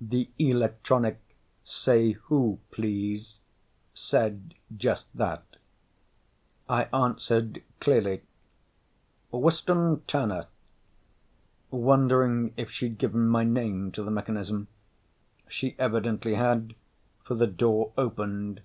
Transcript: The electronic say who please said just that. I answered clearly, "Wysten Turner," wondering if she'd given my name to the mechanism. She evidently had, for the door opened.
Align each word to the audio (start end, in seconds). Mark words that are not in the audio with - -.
The 0.00 0.28
electronic 0.40 1.20
say 1.62 2.10
who 2.26 2.58
please 2.72 3.38
said 3.94 4.54
just 4.76 5.06
that. 5.16 5.44
I 6.68 6.88
answered 6.92 7.62
clearly, 7.78 8.22
"Wysten 9.30 10.00
Turner," 10.08 10.48
wondering 11.70 12.52
if 12.56 12.68
she'd 12.72 12.98
given 12.98 13.28
my 13.28 13.44
name 13.44 13.92
to 13.92 14.02
the 14.02 14.10
mechanism. 14.10 14.66
She 15.46 15.76
evidently 15.78 16.34
had, 16.34 16.74
for 17.22 17.36
the 17.36 17.46
door 17.46 17.92
opened. 17.96 18.62